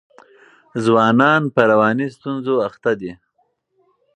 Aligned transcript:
ځوانان 0.85 1.41
په 1.53 1.61
رواني 1.71 2.07
ستونزو 2.15 2.53
اخته 2.67 2.91
دي. 2.99 3.11